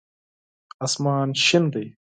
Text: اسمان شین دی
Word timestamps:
اسمان 0.85 1.27
شین 1.45 1.63
دی 1.73 1.85